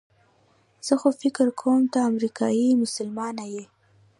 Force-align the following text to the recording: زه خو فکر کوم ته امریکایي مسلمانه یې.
زه 0.85 0.93
خو 1.01 1.09
فکر 1.21 1.47
کوم 1.59 1.81
ته 1.93 1.99
امریکایي 2.11 2.67
مسلمانه 2.83 3.45
یې. 3.53 3.63